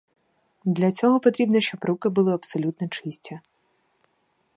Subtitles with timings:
[0.65, 3.39] Для цього потрібно, щоб руки були абсолютно чисті.